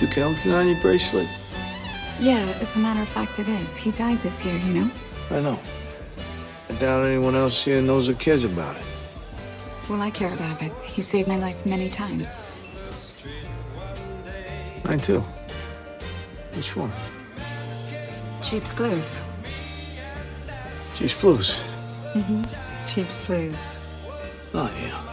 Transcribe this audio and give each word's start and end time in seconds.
Duke 0.00 0.16
Ellington 0.16 0.52
on 0.52 0.66
your 0.66 0.80
bracelet? 0.80 1.28
Yeah, 2.18 2.38
as 2.62 2.74
a 2.74 2.78
matter 2.78 3.02
of 3.02 3.08
fact, 3.08 3.38
it 3.38 3.46
is. 3.46 3.76
He 3.76 3.90
died 3.90 4.18
this 4.22 4.42
year, 4.42 4.56
you 4.56 4.72
know? 4.72 4.90
I 5.30 5.40
know. 5.40 5.60
I 6.70 6.72
doubt 6.76 7.04
anyone 7.04 7.34
else 7.34 7.62
here 7.62 7.82
knows 7.82 8.08
or 8.08 8.14
cares 8.14 8.44
about 8.44 8.76
it. 8.76 8.84
Well, 9.90 10.00
I 10.00 10.10
care 10.10 10.32
about 10.32 10.62
it. 10.62 10.72
He 10.84 11.02
saved 11.02 11.28
my 11.28 11.36
life 11.36 11.66
many 11.66 11.90
times. 11.90 12.40
Mine 14.84 15.00
too. 15.00 15.22
Which 16.54 16.74
one? 16.76 16.92
Jeep's 18.40 18.72
Blues. 18.72 19.20
Jeep's 20.94 21.20
Blues. 21.20 21.60
Mm-hmm. 22.14 22.88
Jeep's 22.88 23.20
Blues. 23.26 23.54
Oh, 24.54 24.74
yeah. 24.80 25.09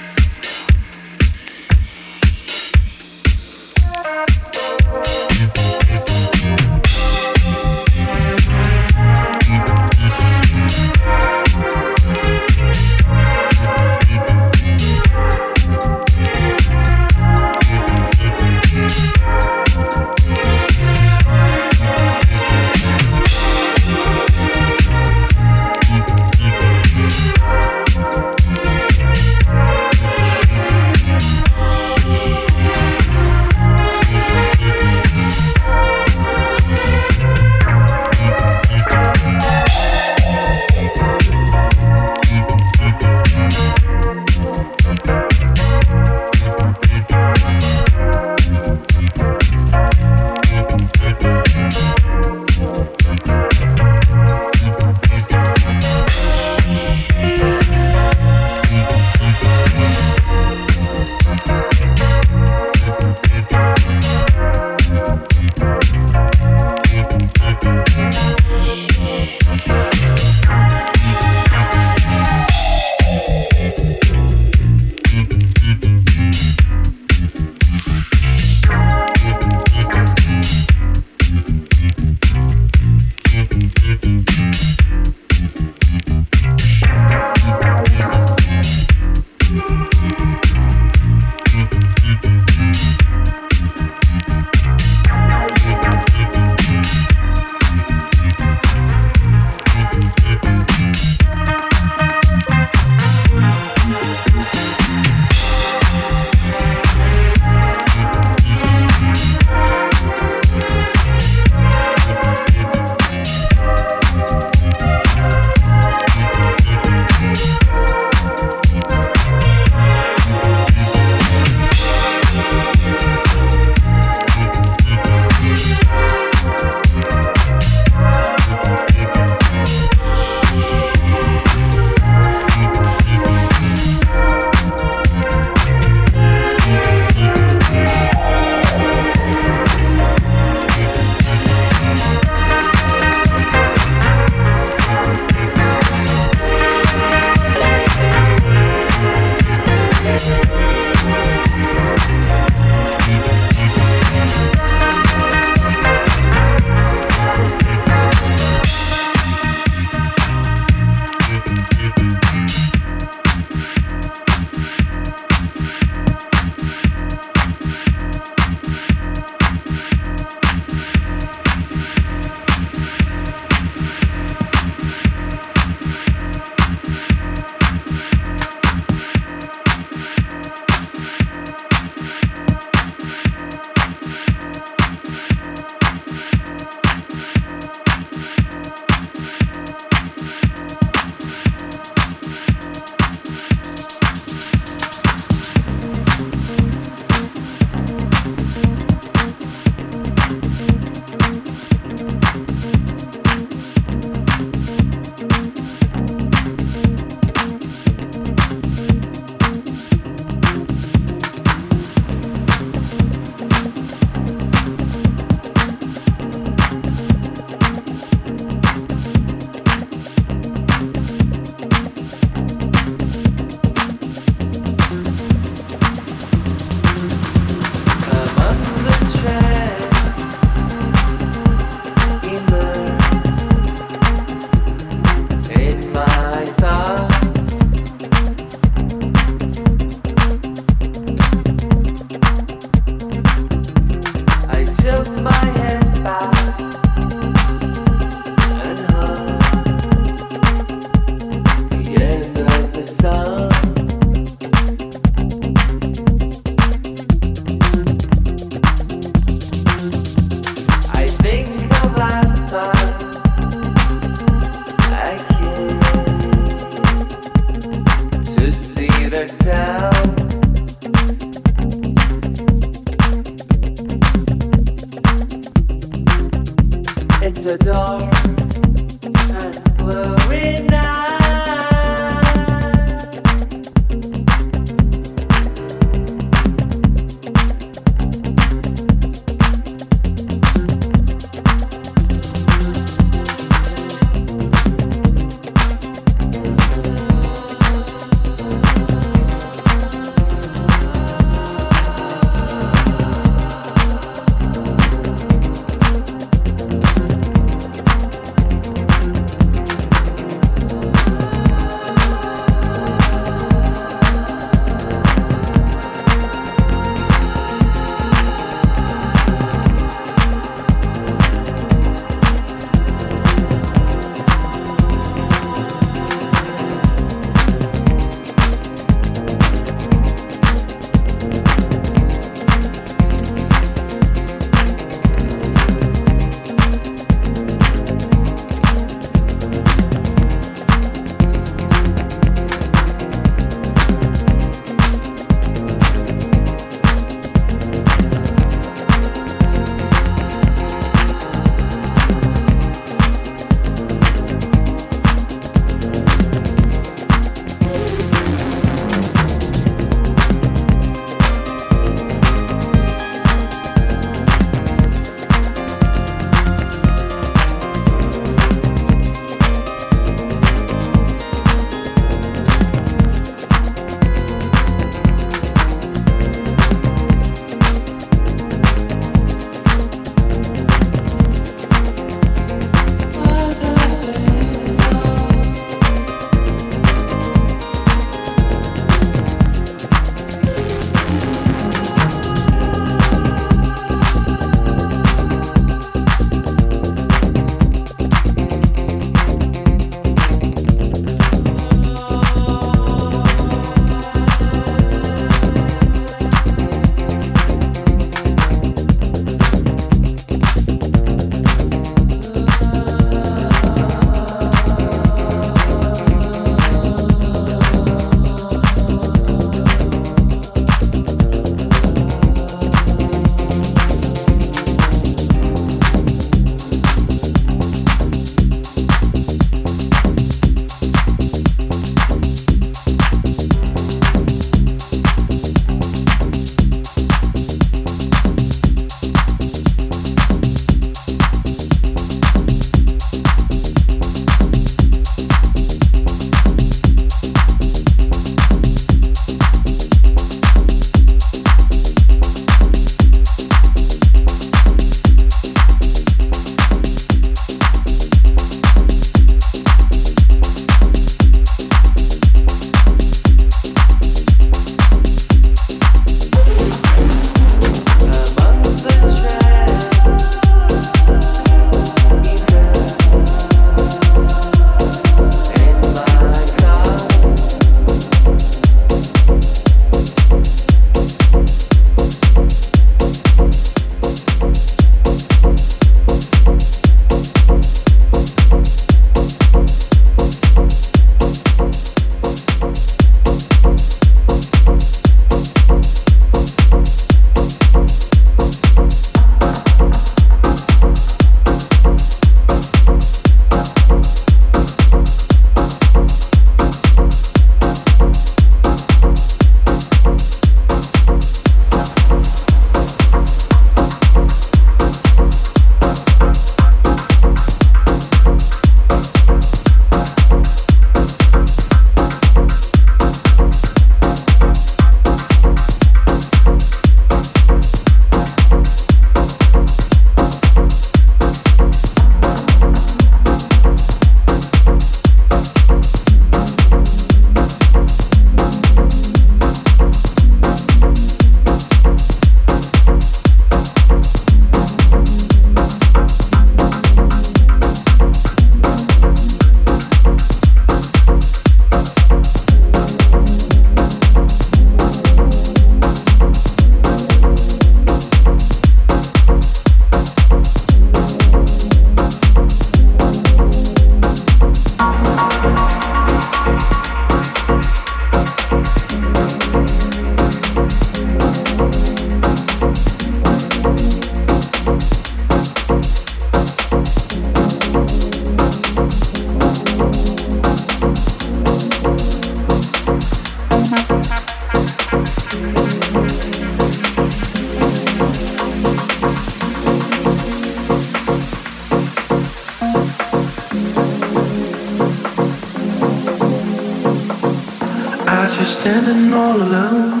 All 599.36 599.42
alone, 599.42 600.00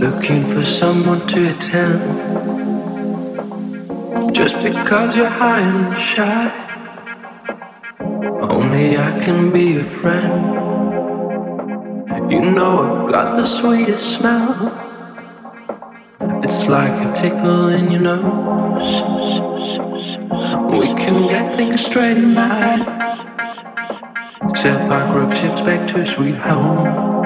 looking 0.00 0.42
for 0.44 0.64
someone 0.64 1.26
to 1.26 1.50
attend. 1.50 2.00
Just 4.34 4.56
because 4.62 5.16
you're 5.16 5.28
high 5.28 5.60
and 5.60 5.98
shy, 5.98 6.50
only 8.40 8.96
I 8.96 9.20
can 9.24 9.52
be 9.52 9.74
your 9.74 9.84
friend. 9.84 10.54
You 12.30 12.40
know 12.40 12.72
I've 12.84 13.08
got 13.10 13.36
the 13.36 13.44
sweetest 13.46 14.16
smell. 14.16 14.72
It's 16.42 16.66
like 16.68 16.96
a 17.06 17.12
tickle 17.12 17.68
in 17.68 17.90
your 17.90 18.00
nose. 18.00 19.02
We 20.80 20.86
can 21.02 21.28
get 21.28 21.54
things 21.54 21.84
straight 21.84 22.14
tonight. 22.14 22.84
Sail 24.56 24.92
our 24.92 25.10
group 25.12 25.32
ships 25.34 25.60
back 25.60 25.86
to 25.88 26.06
sweet 26.06 26.36
home. 26.36 27.23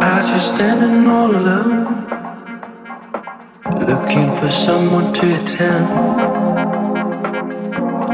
As 0.00 0.30
you're 0.30 0.38
standing 0.38 1.06
all 1.10 1.30
alone, 1.30 2.06
looking 3.86 4.30
for 4.30 4.48
someone 4.48 5.12
to 5.12 5.40
attend. 5.40 5.88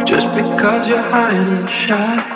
Just 0.07 0.29
because 0.35 0.89
you're 0.89 1.03
high 1.03 1.33
and 1.33 1.69
shy, 1.69 2.34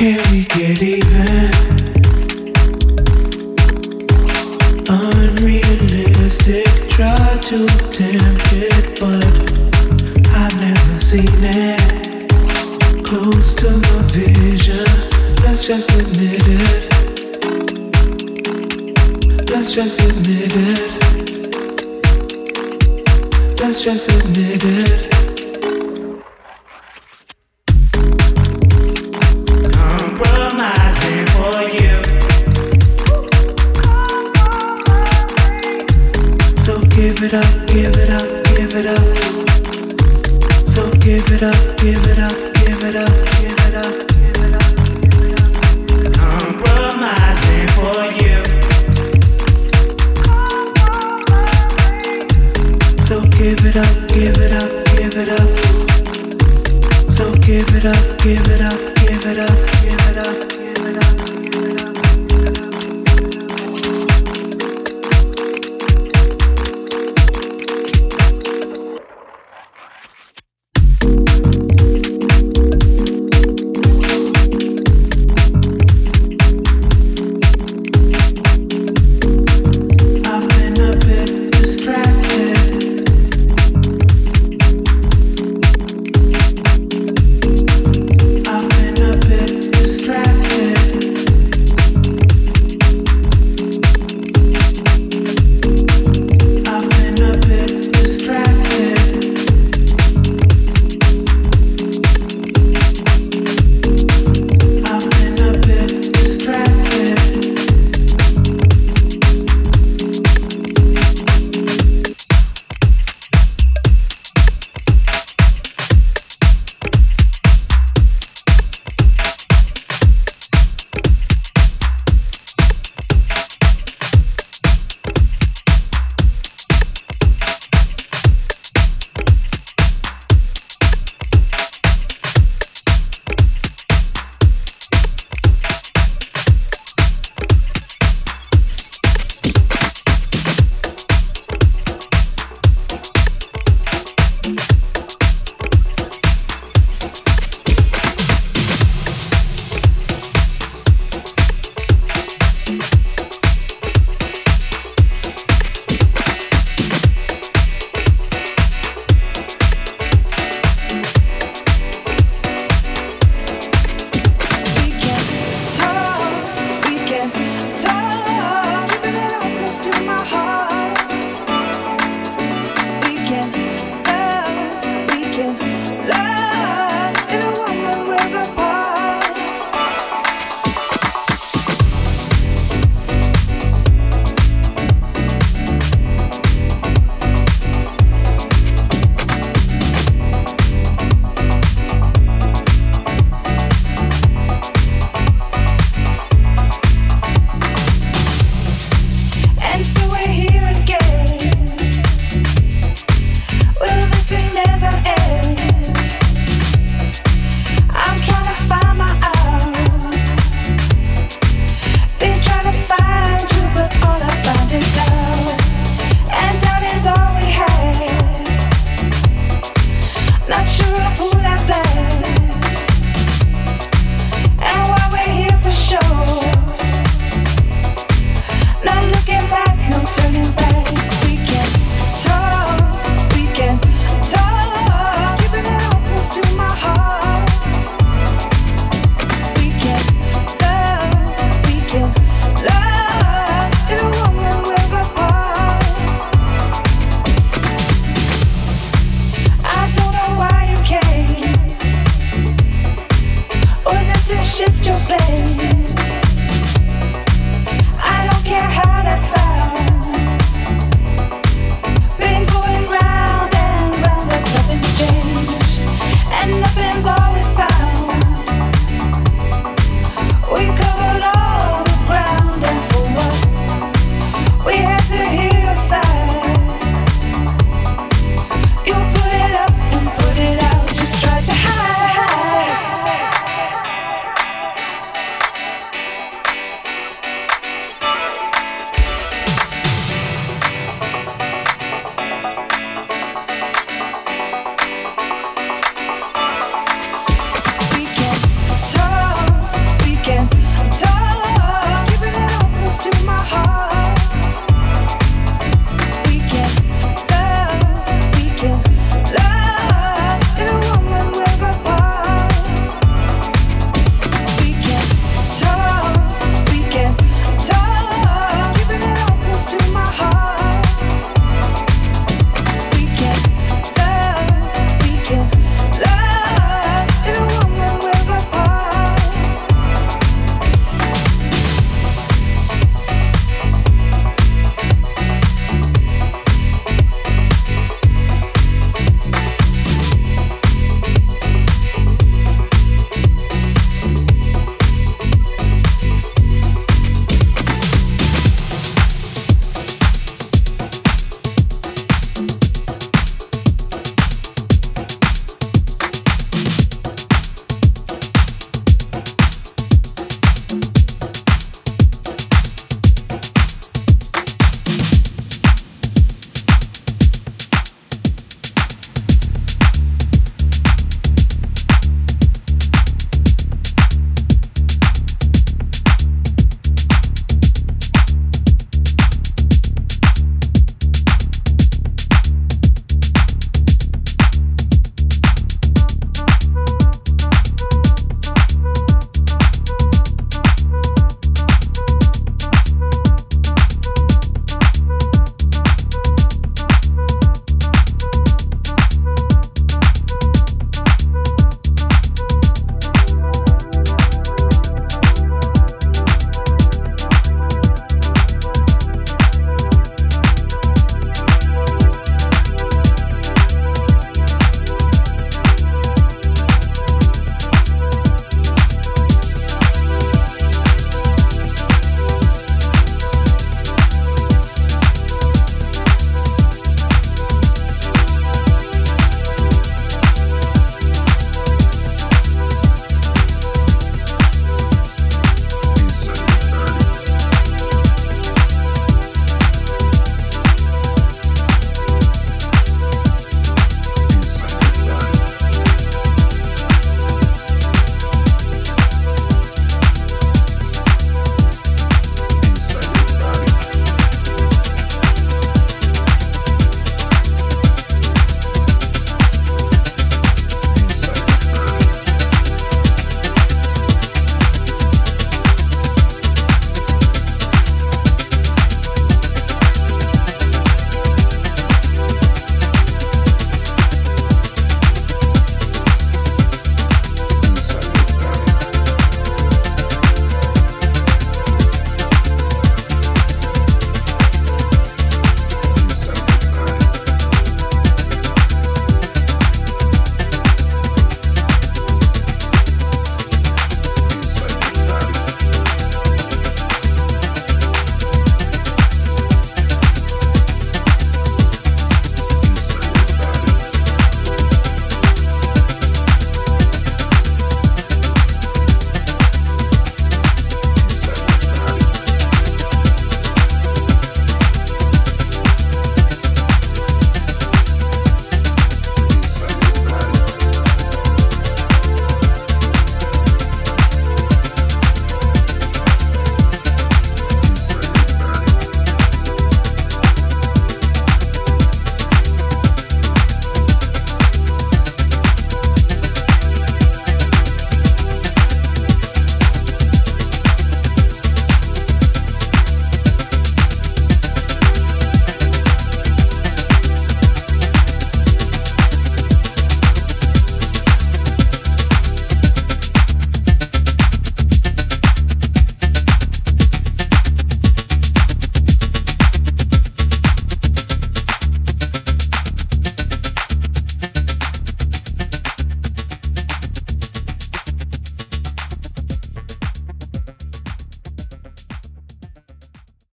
Can 0.00 0.22
we 0.32 0.40
get 0.44 0.80
even? 0.80 1.52
Unrealistic, 4.88 6.64
try 6.88 7.36
to 7.42 7.66
it, 8.50 8.98
but 8.98 9.26
I've 10.34 10.56
never 10.58 11.00
seen 11.02 11.44
it. 11.44 12.30
Close 13.04 13.52
to 13.56 13.70
my 13.76 14.02
vision, 14.08 14.86
let's 15.44 15.66
just 15.66 15.90
admit 15.90 16.46
it. 16.46 16.88
Let's 19.50 19.74
just 19.74 20.00
admit 20.00 20.56
it. 20.56 20.96
Let's 23.60 23.82
just 23.84 24.08
admit 24.08 24.64
it. 24.64 25.19